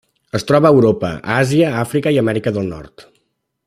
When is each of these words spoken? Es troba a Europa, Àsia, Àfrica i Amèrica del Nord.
Es 0.37 0.45
troba 0.51 0.69
a 0.69 0.73
Europa, 0.77 1.11
Àsia, 1.35 1.69
Àfrica 1.85 2.17
i 2.17 2.21
Amèrica 2.25 2.55
del 2.57 2.71
Nord. 2.75 3.11